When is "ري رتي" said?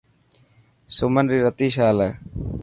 1.31-1.67